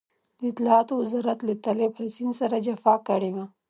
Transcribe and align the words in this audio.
د 0.39 0.41
اطلاعاتو 0.51 0.93
وزارت 1.01 1.39
له 1.47 1.53
طالب 1.65 1.91
حسين 1.99 2.29
سره 2.39 2.55
جفا 2.65 2.93
کړې 3.07 3.29
وه. 3.35 3.45